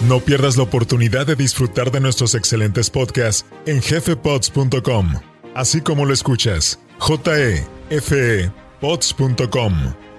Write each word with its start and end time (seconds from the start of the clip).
No 0.00 0.20
pierdas 0.20 0.56
la 0.56 0.62
oportunidad 0.62 1.26
de 1.26 1.34
disfrutar 1.34 1.90
de 1.90 1.98
nuestros 1.98 2.36
excelentes 2.36 2.88
podcasts 2.88 3.44
en 3.66 3.82
jefepods.com, 3.82 5.14
así 5.56 5.80
como 5.80 6.04
lo 6.04 6.14
escuchas, 6.14 6.78
jefe-pods.com, 7.00 9.74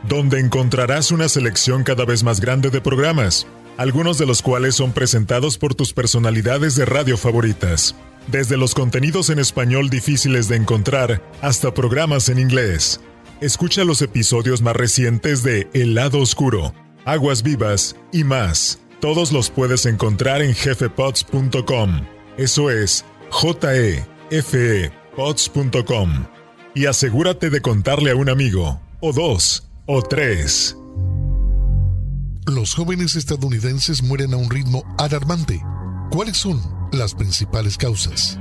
donde 0.10 0.42
encontrarás 0.42 1.14
una 1.14 1.30
selección 1.30 1.84
cada 1.84 2.04
vez 2.04 2.26
más 2.26 2.42
grande 2.42 2.72
de 2.72 2.82
programas, 2.82 3.48
algunos 3.78 4.18
de 4.18 4.26
los 4.26 4.42
cuales 4.42 4.76
son 4.76 4.92
presentados 4.92 5.58
por 5.58 5.76
tus 5.76 5.94
personalidades 5.94 6.76
de 6.76 6.84
radio 6.84 7.16
favoritas, 7.16 7.96
desde 8.28 8.58
los 8.58 8.74
contenidos 8.74 9.30
en 9.30 9.40
español 9.40 9.90
difíciles 9.90 10.50
de 10.50 10.58
encontrar 10.58 11.24
hasta 11.42 11.74
programas 11.74 12.28
en 12.28 12.40
inglés. 12.40 13.00
Escucha 13.40 13.86
los 13.86 14.02
episodios 14.02 14.62
más 14.62 14.76
recientes 14.76 15.42
de 15.42 15.70
El 15.74 15.96
lado 15.96 16.20
oscuro, 16.20 16.74
Aguas 17.06 17.44
vivas 17.44 17.96
y 18.12 18.26
más 18.26 18.82
todos 19.00 19.32
los 19.32 19.50
puedes 19.50 19.86
encontrar 19.86 20.42
en 20.42 20.54
jefepods.com. 20.54 22.02
Eso 22.38 22.70
es 22.70 23.06
J-E-F-E-Pods.com. 23.32 24.10
Y 26.76 26.86
asegúrate 26.86 27.50
de 27.50 27.62
contarle 27.62 28.12
a 28.12 28.16
un 28.16 28.30
amigo, 28.30 28.80
o 29.00 29.12
dos, 29.12 29.70
o 29.86 30.02
tres. 30.02 30.76
Los 32.46 32.74
jóvenes 32.74 33.16
estadounidenses 33.16 34.04
mueren 34.04 34.34
a 34.34 34.38
un 34.38 34.50
ritmo 34.50 34.84
alarmante. 34.98 35.62
¿Cuáles 36.12 36.38
son 36.38 36.62
las 36.92 37.14
principales 37.14 37.78
causas? 37.78 38.40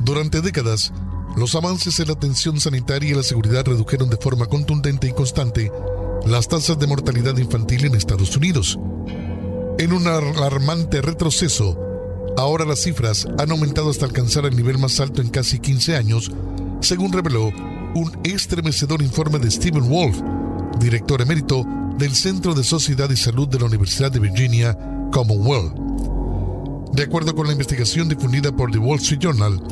Durante 0.00 0.40
décadas, 0.40 0.92
los 1.36 1.54
avances 1.54 2.00
en 2.00 2.08
la 2.08 2.14
atención 2.14 2.58
sanitaria 2.58 3.10
y 3.10 3.14
la 3.14 3.22
seguridad 3.22 3.64
redujeron 3.64 4.10
de 4.10 4.16
forma 4.16 4.46
contundente 4.46 5.06
y 5.08 5.12
constante 5.12 5.70
las 6.26 6.48
tasas 6.48 6.78
de 6.78 6.86
mortalidad 6.86 7.36
infantil 7.36 7.84
en 7.84 7.94
Estados 7.94 8.36
Unidos. 8.36 8.78
En 9.78 9.92
un 9.92 10.08
alarmante 10.08 11.00
retroceso, 11.00 11.78
ahora 12.36 12.64
las 12.64 12.80
cifras 12.80 13.28
han 13.38 13.52
aumentado 13.52 13.90
hasta 13.90 14.06
alcanzar 14.06 14.44
el 14.44 14.56
nivel 14.56 14.76
más 14.76 14.98
alto 14.98 15.22
en 15.22 15.28
casi 15.28 15.60
15 15.60 15.94
años, 15.94 16.32
según 16.80 17.12
reveló 17.12 17.52
un 17.94 18.10
estremecedor 18.24 19.02
informe 19.02 19.38
de 19.38 19.48
Stephen 19.48 19.88
Wolf, 19.88 20.20
director 20.80 21.22
emérito 21.22 21.64
del 21.96 22.12
Centro 22.16 22.54
de 22.54 22.64
Sociedad 22.64 23.08
y 23.10 23.16
Salud 23.16 23.46
de 23.46 23.60
la 23.60 23.66
Universidad 23.66 24.10
de 24.10 24.18
Virginia, 24.18 24.76
Commonwealth. 25.12 25.72
De 26.92 27.04
acuerdo 27.04 27.36
con 27.36 27.46
la 27.46 27.52
investigación 27.52 28.08
difundida 28.08 28.50
por 28.50 28.72
The 28.72 28.78
Wall 28.78 28.98
Street 28.98 29.20
Journal, 29.20 29.62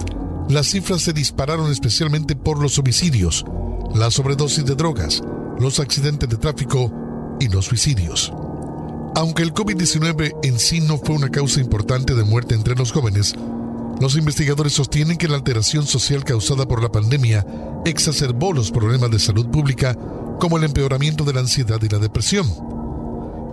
las 0.49 0.69
cifras 0.69 1.03
se 1.03 1.15
dispararon 1.15 1.73
especialmente 1.73 2.37
por 2.37 2.63
los 2.63 2.79
homicidios, 2.79 3.45
la 3.93 4.13
sobredosis 4.13 4.65
de 4.65 4.77
drogas, 4.77 5.21
los 5.59 5.81
accidentes 5.81 6.29
de 6.29 6.37
tráfico 6.37 6.93
y 7.41 7.49
los 7.49 7.65
suicidios. 7.65 8.33
Aunque 9.17 9.43
el 9.43 9.55
COVID-19 9.55 10.41
en 10.43 10.59
sí 10.59 10.83
no 10.83 10.99
fue 10.99 11.15
una 11.15 11.31
causa 11.31 11.59
importante 11.59 12.15
de 12.15 12.23
muerte 12.23 12.55
entre 12.55 12.75
los 12.75 12.93
jóvenes, 12.93 13.35
los 13.99 14.15
investigadores 14.15 14.75
sostienen 14.75 15.17
que 15.17 15.27
la 15.27 15.37
alteración 15.37 15.87
social 15.87 16.23
causada 16.23 16.69
por 16.69 16.83
la 16.83 16.93
pandemia 16.93 17.47
exacerbó 17.87 18.53
los 18.53 18.71
problemas 18.71 19.11
de 19.11 19.19
salud 19.19 19.47
pública 19.47 19.97
como 20.39 20.59
el 20.59 20.65
empeoramiento 20.65 21.25
de 21.25 21.33
la 21.33 21.41
ansiedad 21.41 21.81
y 21.81 21.89
la 21.89 21.99
depresión. 21.99 22.47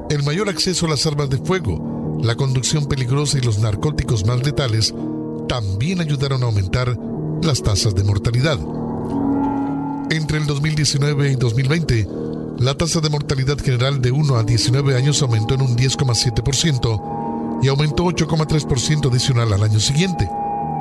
El 0.10 0.24
mayor 0.24 0.50
acceso 0.50 0.86
a 0.86 0.90
las 0.90 1.06
armas 1.06 1.30
de 1.30 1.38
fuego, 1.38 2.20
la 2.22 2.36
conducción 2.36 2.86
peligrosa 2.88 3.38
y 3.38 3.42
los 3.42 3.60
narcóticos 3.60 4.26
más 4.26 4.46
letales 4.46 4.94
también 5.48 6.02
ayudaron 6.02 6.44
a 6.44 6.48
aumentar 6.48 7.00
las 7.42 7.64
tasas 7.64 7.96
de 7.96 8.04
mortalidad. 8.04 8.60
Entre 10.10 10.40
el 10.40 10.46
2019 10.46 11.32
y 11.32 11.36
2020, 11.38 12.08
la 12.60 12.74
tasa 12.76 13.00
de 13.02 13.10
mortalidad 13.10 13.58
general 13.58 14.02
de 14.02 14.12
1 14.12 14.36
a 14.36 14.44
19 14.44 14.96
años 14.96 15.22
aumentó 15.22 15.56
en 15.56 15.62
un 15.62 15.76
10,7% 15.76 17.60
y 17.64 17.68
aumentó 17.68 18.04
8,3% 18.06 19.10
adicional 19.10 19.54
al 19.54 19.64
año 19.64 19.80
siguiente, 19.80 20.30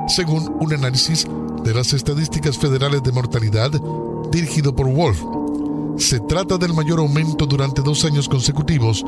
según 0.09 0.55
un 0.61 0.73
análisis 0.73 1.27
de 1.65 1.75
las 1.75 1.93
estadísticas 1.93 2.59
federales 2.59 3.03
de 3.03 3.13
mortalidad 3.13 3.71
dirigido 4.31 4.75
por 4.75 4.87
Wolf. 4.89 5.23
Se 5.97 6.21
trata 6.21 6.59
del 6.59 6.75
mayor 6.75 6.99
aumento 6.99 7.47
durante 7.47 7.83
dos 7.83 8.05
años 8.05 8.29
consecutivos 8.29 9.05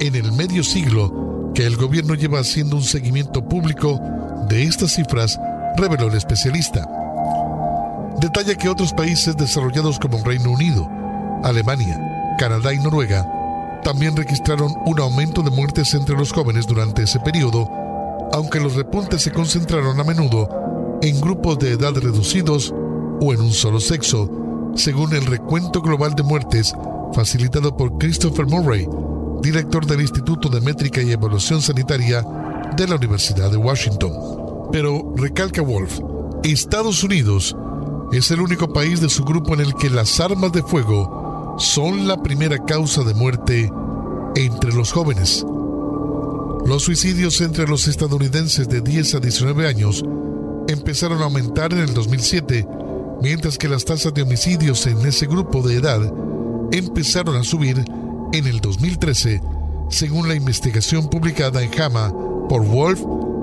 en 0.00 0.14
el 0.14 0.32
medio 0.32 0.62
siglo 0.62 1.52
que 1.54 1.64
el 1.64 1.76
gobierno 1.76 2.14
lleva 2.14 2.40
haciendo 2.40 2.76
un 2.76 2.82
seguimiento 2.82 3.46
público 3.48 4.00
de 4.48 4.64
estas 4.64 4.92
cifras, 4.92 5.38
reveló 5.76 6.08
el 6.08 6.14
especialista. 6.14 6.88
Detalla 8.20 8.54
que 8.54 8.68
otros 8.68 8.92
países 8.92 9.36
desarrollados 9.36 9.98
como 9.98 10.22
Reino 10.24 10.50
Unido, 10.50 10.88
Alemania, 11.42 12.13
Canadá 12.36 12.72
y 12.72 12.78
Noruega 12.78 13.26
también 13.84 14.16
registraron 14.16 14.74
un 14.86 14.98
aumento 14.98 15.42
de 15.42 15.50
muertes 15.50 15.92
entre 15.94 16.16
los 16.16 16.32
jóvenes 16.32 16.66
durante 16.66 17.02
ese 17.02 17.20
periodo, 17.20 17.68
aunque 18.32 18.58
los 18.58 18.74
repuntes 18.74 19.22
se 19.22 19.30
concentraron 19.30 20.00
a 20.00 20.04
menudo 20.04 20.48
en 21.02 21.20
grupos 21.20 21.58
de 21.58 21.72
edad 21.72 21.94
reducidos 21.94 22.74
o 23.20 23.32
en 23.32 23.42
un 23.42 23.52
solo 23.52 23.78
sexo, 23.78 24.30
según 24.74 25.14
el 25.14 25.26
recuento 25.26 25.82
global 25.82 26.14
de 26.14 26.22
muertes 26.22 26.74
facilitado 27.12 27.76
por 27.76 27.98
Christopher 27.98 28.46
Murray, 28.46 28.88
director 29.42 29.86
del 29.86 30.00
Instituto 30.00 30.48
de 30.48 30.62
Métrica 30.62 31.02
y 31.02 31.12
Evaluación 31.12 31.60
Sanitaria 31.60 32.24
de 32.76 32.88
la 32.88 32.96
Universidad 32.96 33.50
de 33.50 33.58
Washington. 33.58 34.12
Pero, 34.72 35.12
recalca 35.16 35.62
Wolf, 35.62 36.00
Estados 36.42 37.04
Unidos 37.04 37.54
es 38.12 38.30
el 38.30 38.40
único 38.40 38.72
país 38.72 39.00
de 39.00 39.08
su 39.08 39.24
grupo 39.24 39.54
en 39.54 39.60
el 39.60 39.74
que 39.74 39.90
las 39.90 40.18
armas 40.20 40.52
de 40.52 40.62
fuego 40.62 41.23
son 41.58 42.08
la 42.08 42.22
primera 42.22 42.58
causa 42.64 43.02
de 43.04 43.14
muerte 43.14 43.70
entre 44.34 44.72
los 44.72 44.92
jóvenes. 44.92 45.44
Los 46.66 46.82
suicidios 46.82 47.40
entre 47.40 47.66
los 47.66 47.86
estadounidenses 47.86 48.68
de 48.68 48.80
10 48.80 49.16
a 49.16 49.20
19 49.20 49.68
años 49.68 50.04
empezaron 50.68 51.20
a 51.20 51.24
aumentar 51.24 51.72
en 51.72 51.80
el 51.80 51.94
2007, 51.94 52.66
mientras 53.22 53.58
que 53.58 53.68
las 53.68 53.84
tasas 53.84 54.14
de 54.14 54.22
homicidios 54.22 54.86
en 54.86 54.98
ese 55.06 55.26
grupo 55.26 55.62
de 55.62 55.76
edad 55.76 56.00
empezaron 56.72 57.36
a 57.36 57.44
subir 57.44 57.84
en 58.32 58.46
el 58.46 58.60
2013, 58.60 59.40
según 59.90 60.26
la 60.26 60.34
investigación 60.34 61.08
publicada 61.08 61.62
en 61.62 61.70
JAMA 61.70 62.12
por 62.48 62.64
Wolf 62.64 63.00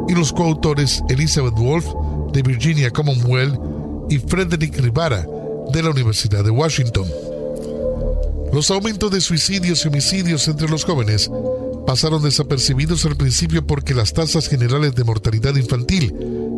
y 0.09 0.13
los 0.15 0.33
coautores 0.33 1.03
Elizabeth 1.09 1.55
Wolf 1.55 1.85
de 2.33 2.41
Virginia 2.41 2.91
Commonwealth 2.91 3.59
y 4.09 4.17
Frederick 4.17 4.77
Rivara 4.79 5.25
de 5.71 5.83
la 5.83 5.91
Universidad 5.91 6.43
de 6.43 6.49
Washington. 6.49 7.05
Los 8.53 8.69
aumentos 8.69 9.09
de 9.11 9.21
suicidios 9.21 9.85
y 9.85 9.87
homicidios 9.87 10.47
entre 10.47 10.67
los 10.67 10.83
jóvenes 10.83 11.31
pasaron 11.87 12.21
desapercibidos 12.21 13.05
al 13.05 13.15
principio 13.15 13.65
porque 13.65 13.93
las 13.93 14.13
tasas 14.13 14.47
generales 14.49 14.93
de 14.93 15.03
mortalidad 15.03 15.55
infantil 15.55 16.13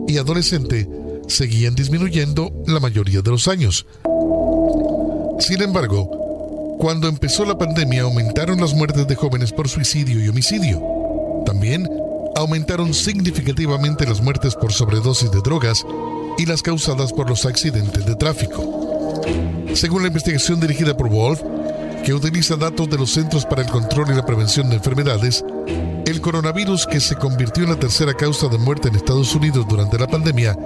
y 0.08 0.18
adolescente 0.18 0.90
seguían 1.28 1.76
disminuyendo 1.76 2.52
la 2.66 2.80
mayoría 2.80 3.22
de 3.22 3.32
los 3.32 3.48
años. 3.48 3.86
Sin 5.40 5.62
embargo, 5.62 6.78
cuando 6.80 7.08
empezó 7.08 7.46
la 7.46 7.58
pandemia 7.58 8.02
aumentaron 8.02 8.60
las 8.60 8.74
muertes 8.74 9.08
de 9.08 9.16
jóvenes 9.16 9.54
por 9.54 9.70
suicidio 9.70 10.24
y 10.24 10.28
homicidio. 10.28 10.82
También 11.46 11.88
aumentaron 12.36 12.94
significativamente 12.94 14.06
las 14.06 14.22
muertes 14.22 14.56
por 14.56 14.74
sobredosis 14.74 15.32
de 15.32 15.42
drogas 15.42 15.86
y 16.38 16.46
las 16.46 16.62
causadas 16.62 17.14
por 17.14 17.30
los 17.30 17.46
accidentes 17.46 18.06
de 18.06 18.16
tráfico. 18.16 19.22
Según 19.74 20.02
la 20.02 20.08
investigación 20.08 20.60
dirigida 20.60 20.98
por 20.98 21.10
Wolf, 21.10 21.42
que 22.04 22.14
utiliza 22.14 22.58
datos 22.58 22.90
de 22.90 22.98
los 22.98 23.12
Centros 23.12 23.46
para 23.46 23.62
el 23.62 23.70
Control 23.70 24.12
y 24.12 24.16
la 24.16 24.26
Prevención 24.26 24.70
de 24.70 24.76
Enfermedades, 24.76 25.46
el 26.06 26.20
coronavirus 26.20 26.86
que 26.86 27.00
se 27.00 27.16
convirtió 27.16 27.64
en 27.64 27.70
la 27.70 27.80
tercera 27.80 28.14
causa 28.14 28.50
de 28.50 28.58
muerte 28.58 28.90
en 28.90 28.96
Estados 28.96 29.34
Unidos 29.34 29.66
durante 29.70 29.98
la 29.98 30.08
pandemia, 30.08 30.58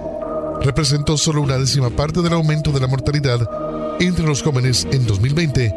representó 0.62 1.16
solo 1.16 1.42
una 1.42 1.60
décima 1.60 1.92
parte 1.92 2.24
del 2.24 2.34
aumento 2.34 2.72
de 2.72 2.80
la 2.80 2.88
mortalidad 2.88 3.48
entre 4.00 4.26
los 4.26 4.42
jóvenes 4.42 4.88
en 4.92 5.06
2020 5.06 5.76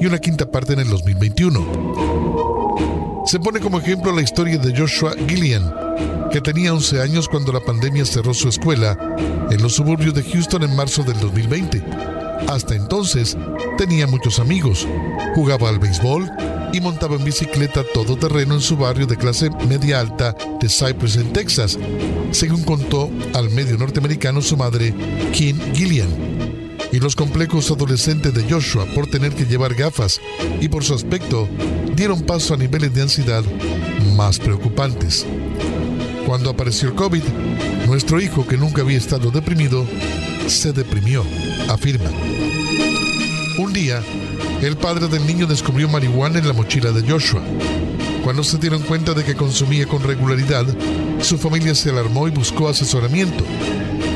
y 0.00 0.06
una 0.06 0.18
quinta 0.18 0.46
parte 0.46 0.74
en 0.74 0.80
el 0.80 0.88
2021. 0.88 3.24
Se 3.26 3.40
pone 3.40 3.58
como 3.58 3.80
ejemplo 3.80 4.12
la 4.12 4.22
historia 4.22 4.58
de 4.58 4.78
Joshua 4.78 5.14
Gillian, 5.26 5.74
que 6.30 6.40
tenía 6.40 6.72
11 6.72 7.02
años 7.02 7.28
cuando 7.28 7.52
la 7.52 7.60
pandemia 7.60 8.04
cerró 8.04 8.32
su 8.32 8.48
escuela 8.48 8.96
en 9.50 9.60
los 9.60 9.74
suburbios 9.74 10.14
de 10.14 10.22
Houston 10.22 10.62
en 10.62 10.76
marzo 10.76 11.02
del 11.02 11.18
2020 11.18 12.19
hasta 12.48 12.74
entonces 12.74 13.36
tenía 13.78 14.06
muchos 14.06 14.38
amigos, 14.38 14.86
jugaba 15.34 15.68
al 15.68 15.78
béisbol 15.78 16.30
y 16.72 16.80
montaba 16.80 17.16
en 17.16 17.24
bicicleta 17.24 17.84
todoterreno 17.94 18.54
en 18.54 18.60
su 18.60 18.76
barrio 18.76 19.06
de 19.06 19.16
clase 19.16 19.50
media 19.68 20.00
alta 20.00 20.36
de 20.60 20.68
Cypress 20.68 21.16
en 21.16 21.32
Texas, 21.32 21.78
según 22.30 22.62
contó 22.62 23.10
al 23.34 23.50
medio 23.50 23.76
norteamericano 23.76 24.40
su 24.42 24.56
madre, 24.56 24.94
Kim 25.32 25.58
Gillian. 25.74 26.08
Y 26.92 26.98
los 26.98 27.14
complejos 27.14 27.70
adolescentes 27.70 28.34
de 28.34 28.50
Joshua 28.50 28.84
por 28.94 29.06
tener 29.06 29.32
que 29.32 29.46
llevar 29.46 29.74
gafas 29.74 30.20
y 30.60 30.68
por 30.68 30.82
su 30.82 30.94
aspecto 30.94 31.48
dieron 31.94 32.22
paso 32.22 32.54
a 32.54 32.56
niveles 32.56 32.92
de 32.92 33.02
ansiedad 33.02 33.44
más 34.16 34.38
preocupantes. 34.38 35.24
Cuando 36.30 36.50
apareció 36.50 36.90
el 36.90 36.94
COVID, 36.94 37.24
nuestro 37.88 38.20
hijo, 38.20 38.46
que 38.46 38.56
nunca 38.56 38.82
había 38.82 38.98
estado 38.98 39.32
deprimido, 39.32 39.84
se 40.46 40.72
deprimió, 40.72 41.24
afirma. 41.68 42.08
Un 43.58 43.72
día, 43.72 44.00
el 44.62 44.76
padre 44.76 45.08
del 45.08 45.26
niño 45.26 45.48
descubrió 45.48 45.88
marihuana 45.88 46.38
en 46.38 46.46
la 46.46 46.52
mochila 46.52 46.92
de 46.92 47.02
Joshua. 47.02 47.42
Cuando 48.22 48.44
se 48.44 48.58
dieron 48.58 48.80
cuenta 48.82 49.12
de 49.12 49.24
que 49.24 49.34
consumía 49.34 49.86
con 49.88 50.04
regularidad, 50.04 50.66
su 51.20 51.36
familia 51.36 51.74
se 51.74 51.90
alarmó 51.90 52.28
y 52.28 52.30
buscó 52.30 52.68
asesoramiento. 52.68 53.44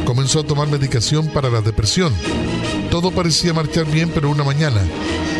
Comenzó 0.04 0.38
a 0.38 0.46
tomar 0.46 0.68
medicación 0.68 1.26
para 1.26 1.50
la 1.50 1.62
depresión. 1.62 2.12
Todo 2.92 3.10
parecía 3.10 3.52
marchar 3.52 3.86
bien, 3.86 4.12
pero 4.14 4.30
una 4.30 4.44
mañana, 4.44 4.82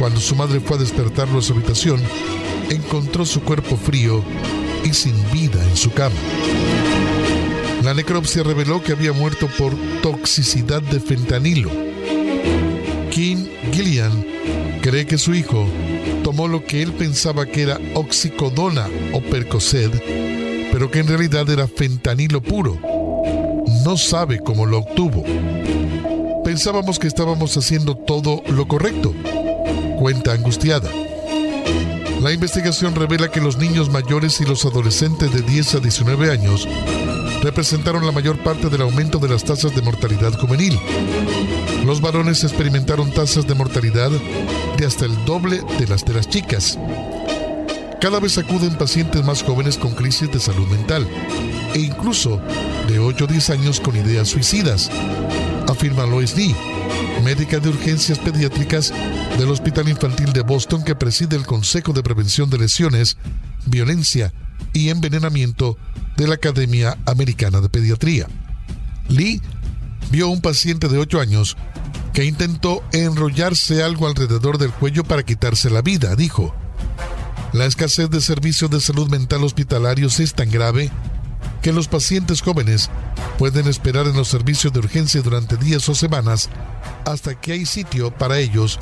cuando 0.00 0.18
su 0.18 0.34
madre 0.34 0.58
fue 0.58 0.76
a 0.76 0.80
despertarlo 0.80 1.38
a 1.38 1.42
su 1.42 1.52
habitación, 1.52 2.02
encontró 2.68 3.24
su 3.24 3.42
cuerpo 3.42 3.76
frío 3.76 4.24
y 4.84 4.92
sin 4.92 5.14
vida 5.32 5.62
en 5.62 5.76
su 5.76 5.90
cama. 5.92 6.16
La 7.82 7.92
necropsia 7.92 8.42
reveló 8.42 8.82
que 8.82 8.92
había 8.92 9.12
muerto 9.12 9.48
por 9.58 9.74
toxicidad 10.02 10.82
de 10.82 11.00
fentanilo. 11.00 11.70
Kim 13.10 13.46
Gillian 13.72 14.26
cree 14.80 15.06
que 15.06 15.18
su 15.18 15.34
hijo 15.34 15.66
tomó 16.22 16.48
lo 16.48 16.64
que 16.64 16.82
él 16.82 16.92
pensaba 16.92 17.46
que 17.46 17.62
era 17.62 17.78
oxicodona 17.94 18.88
o 19.12 19.20
percocet, 19.20 19.92
pero 20.72 20.90
que 20.90 21.00
en 21.00 21.08
realidad 21.08 21.48
era 21.50 21.68
fentanilo 21.68 22.40
puro. 22.40 22.78
No 23.84 23.96
sabe 23.96 24.40
cómo 24.40 24.64
lo 24.64 24.78
obtuvo. 24.78 25.22
Pensábamos 26.42 26.98
que 26.98 27.06
estábamos 27.06 27.56
haciendo 27.56 27.96
todo 27.96 28.42
lo 28.48 28.66
correcto, 28.66 29.14
cuenta 29.98 30.32
angustiada. 30.32 30.90
La 32.24 32.32
investigación 32.32 32.94
revela 32.94 33.30
que 33.30 33.42
los 33.42 33.58
niños 33.58 33.90
mayores 33.90 34.40
y 34.40 34.46
los 34.46 34.64
adolescentes 34.64 35.30
de 35.30 35.42
10 35.42 35.74
a 35.74 35.80
19 35.80 36.30
años 36.30 36.66
representaron 37.42 38.06
la 38.06 38.12
mayor 38.12 38.42
parte 38.42 38.70
del 38.70 38.80
aumento 38.80 39.18
de 39.18 39.28
las 39.28 39.44
tasas 39.44 39.74
de 39.74 39.82
mortalidad 39.82 40.32
juvenil. 40.40 40.80
Los 41.84 42.00
varones 42.00 42.42
experimentaron 42.42 43.12
tasas 43.12 43.46
de 43.46 43.54
mortalidad 43.54 44.10
de 44.78 44.86
hasta 44.86 45.04
el 45.04 45.22
doble 45.26 45.60
de 45.78 45.86
las 45.86 46.06
de 46.06 46.14
las 46.14 46.26
chicas. 46.26 46.78
Cada 48.00 48.20
vez 48.20 48.38
acuden 48.38 48.78
pacientes 48.78 49.22
más 49.22 49.42
jóvenes 49.42 49.76
con 49.76 49.94
crisis 49.94 50.32
de 50.32 50.40
salud 50.40 50.66
mental 50.68 51.06
e 51.74 51.78
incluso 51.78 52.40
de 52.88 53.00
8 53.00 53.24
o 53.24 53.26
10 53.26 53.50
años 53.50 53.80
con 53.80 53.96
ideas 53.96 54.28
suicidas, 54.28 54.90
afirma 55.68 56.06
Lois 56.06 56.36
Lee, 56.36 56.54
médica 57.22 57.58
de 57.58 57.68
urgencias 57.68 58.18
pediátricas 58.18 58.92
del 59.38 59.50
Hospital 59.50 59.88
Infantil 59.88 60.32
de 60.32 60.42
Boston 60.42 60.84
que 60.84 60.94
preside 60.94 61.36
el 61.36 61.46
Consejo 61.46 61.92
de 61.92 62.02
Prevención 62.02 62.50
de 62.50 62.58
Lesiones, 62.58 63.16
Violencia 63.66 64.32
y 64.72 64.90
Envenenamiento 64.90 65.76
de 66.16 66.28
la 66.28 66.34
Academia 66.34 66.98
Americana 67.06 67.60
de 67.60 67.68
Pediatría. 67.68 68.26
Lee 69.08 69.40
vio 70.10 70.26
a 70.26 70.30
un 70.30 70.40
paciente 70.40 70.88
de 70.88 70.98
8 70.98 71.20
años 71.20 71.56
que 72.12 72.24
intentó 72.24 72.82
enrollarse 72.92 73.82
algo 73.82 74.06
alrededor 74.06 74.58
del 74.58 74.70
cuello 74.70 75.04
para 75.04 75.24
quitarse 75.24 75.70
la 75.70 75.82
vida, 75.82 76.14
dijo. 76.14 76.54
La 77.52 77.66
escasez 77.66 78.10
de 78.10 78.20
servicios 78.20 78.70
de 78.70 78.80
salud 78.80 79.08
mental 79.10 79.44
hospitalarios 79.44 80.20
es 80.20 80.34
tan 80.34 80.50
grave 80.50 80.90
que 81.62 81.72
los 81.72 81.88
pacientes 81.88 82.42
jóvenes 82.42 82.90
pueden 83.38 83.66
esperar 83.68 84.06
en 84.06 84.16
los 84.16 84.28
servicios 84.28 84.72
de 84.72 84.80
urgencia 84.80 85.22
durante 85.22 85.56
días 85.56 85.88
o 85.88 85.94
semanas 85.94 86.48
hasta 87.04 87.34
que 87.34 87.52
hay 87.52 87.66
sitio 87.66 88.10
para 88.10 88.38
ellos 88.38 88.78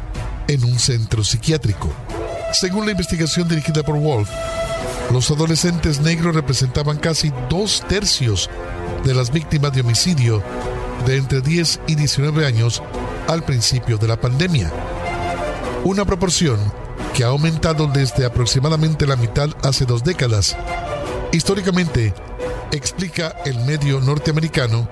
en 0.48 0.64
un 0.64 0.78
centro 0.78 1.24
psiquiátrico. 1.24 1.92
Según 2.52 2.84
la 2.84 2.92
investigación 2.92 3.48
dirigida 3.48 3.82
por 3.82 3.96
Wolf, 3.96 4.28
los 5.10 5.30
adolescentes 5.30 6.00
negros 6.00 6.34
representaban 6.34 6.98
casi 6.98 7.32
dos 7.48 7.82
tercios 7.88 8.50
de 9.04 9.14
las 9.14 9.30
víctimas 9.30 9.72
de 9.72 9.80
homicidio 9.80 10.42
de 11.06 11.16
entre 11.16 11.40
10 11.40 11.80
y 11.86 11.94
19 11.94 12.46
años 12.46 12.82
al 13.28 13.42
principio 13.42 13.98
de 13.98 14.08
la 14.08 14.20
pandemia. 14.20 14.70
Una 15.84 16.04
proporción 16.04 16.58
que 17.14 17.24
ha 17.24 17.28
aumentado 17.28 17.86
desde 17.88 18.24
aproximadamente 18.24 19.06
la 19.06 19.16
mitad 19.16 19.50
hace 19.62 19.84
dos 19.84 20.04
décadas. 20.04 20.56
Históricamente, 21.32 22.14
explica 22.72 23.36
el 23.44 23.58
medio 23.60 24.00
norteamericano, 24.00 24.88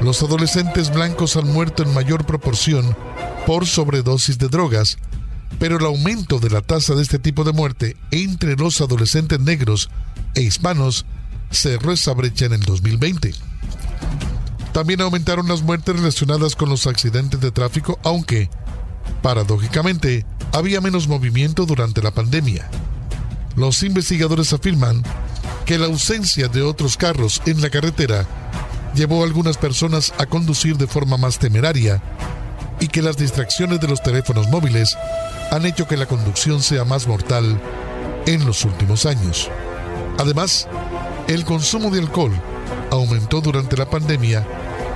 los 0.00 0.22
adolescentes 0.22 0.92
blancos 0.92 1.36
han 1.36 1.50
muerto 1.52 1.82
en 1.82 1.94
mayor 1.94 2.26
proporción 2.26 2.96
por 3.46 3.66
sobredosis 3.66 4.38
de 4.38 4.48
drogas, 4.48 4.98
pero 5.58 5.78
el 5.78 5.84
aumento 5.84 6.38
de 6.38 6.50
la 6.50 6.60
tasa 6.60 6.94
de 6.94 7.02
este 7.02 7.18
tipo 7.18 7.44
de 7.44 7.52
muerte 7.52 7.96
entre 8.10 8.56
los 8.56 8.80
adolescentes 8.80 9.40
negros 9.40 9.90
e 10.34 10.42
hispanos 10.42 11.06
cerró 11.50 11.92
esa 11.92 12.14
brecha 12.14 12.46
en 12.46 12.54
el 12.54 12.62
2020. 12.62 13.34
También 14.72 15.00
aumentaron 15.00 15.48
las 15.48 15.62
muertes 15.62 15.96
relacionadas 15.96 16.54
con 16.54 16.68
los 16.68 16.86
accidentes 16.86 17.40
de 17.40 17.50
tráfico, 17.50 17.98
aunque, 18.04 18.48
paradójicamente, 19.22 20.24
había 20.52 20.80
menos 20.80 21.08
movimiento 21.08 21.66
durante 21.66 22.02
la 22.02 22.12
pandemia. 22.12 22.70
Los 23.56 23.82
investigadores 23.82 24.52
afirman 24.52 25.02
que 25.70 25.78
la 25.78 25.86
ausencia 25.86 26.48
de 26.48 26.62
otros 26.62 26.96
carros 26.96 27.40
en 27.46 27.60
la 27.60 27.70
carretera 27.70 28.26
llevó 28.92 29.22
a 29.22 29.24
algunas 29.24 29.56
personas 29.56 30.12
a 30.18 30.26
conducir 30.26 30.76
de 30.76 30.88
forma 30.88 31.16
más 31.16 31.38
temeraria 31.38 32.02
y 32.80 32.88
que 32.88 33.02
las 33.02 33.16
distracciones 33.16 33.78
de 33.78 33.86
los 33.86 34.02
teléfonos 34.02 34.48
móviles 34.48 34.96
han 35.52 35.64
hecho 35.66 35.86
que 35.86 35.96
la 35.96 36.06
conducción 36.06 36.60
sea 36.60 36.84
más 36.84 37.06
mortal 37.06 37.60
en 38.26 38.44
los 38.46 38.64
últimos 38.64 39.06
años. 39.06 39.48
Además, 40.18 40.66
el 41.28 41.44
consumo 41.44 41.88
de 41.90 42.00
alcohol 42.00 42.32
aumentó 42.90 43.40
durante 43.40 43.76
la 43.76 43.88
pandemia, 43.88 44.44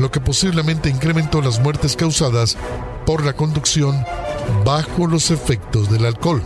lo 0.00 0.10
que 0.10 0.18
posiblemente 0.18 0.90
incrementó 0.90 1.40
las 1.40 1.60
muertes 1.60 1.94
causadas 1.94 2.56
por 3.06 3.24
la 3.24 3.34
conducción 3.34 4.04
bajo 4.64 5.06
los 5.06 5.30
efectos 5.30 5.88
del 5.88 6.04
alcohol. 6.04 6.42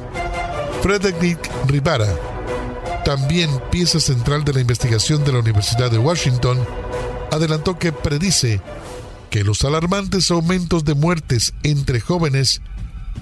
Frederick 0.83 1.51
Rivara, 1.67 2.15
también 3.05 3.51
pieza 3.71 4.01
central 4.01 4.45
de 4.45 4.53
la 4.53 4.61
investigación 4.61 5.25
de 5.25 5.33
la 5.33 5.39
Universidad 5.41 5.91
de 5.91 5.99
Washington, 5.99 6.59
adelantó 7.33 7.79
que 7.79 7.93
predice 7.93 8.61
que 9.31 9.45
los 9.45 9.65
alarmantes 9.65 10.31
aumentos 10.31 10.85
de 10.85 10.95
muertes 10.95 11.53
entre 11.63 12.01
jóvenes 12.01 12.63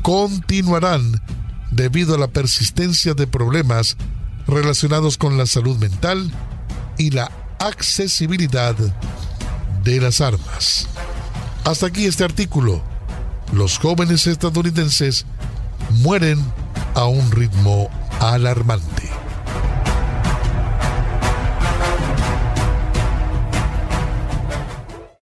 continuarán 0.03 1.21
debido 1.71 2.15
a 2.15 2.19
la 2.19 2.29
persistencia 2.29 3.15
de 3.15 3.27
problemas 3.27 3.97
relacionados 4.47 5.19
con 5.19 5.37
la 5.37 5.47
salud 5.47 5.77
mental 5.79 6.31
y 6.99 7.11
la 7.11 7.31
accesibilidad 7.59 8.75
de 9.83 10.01
las 10.01 10.21
armas. 10.21 10.87
Hasta 11.65 11.87
aquí 11.87 12.07
este 12.07 12.25
artículo. 12.25 12.83
Los 13.53 13.79
jóvenes 13.79 14.27
estadounidenses 14.27 15.27
mueren 15.91 16.45
a 16.95 17.07
un 17.07 17.31
ritmo 17.31 17.89
alarmante. 18.21 19.06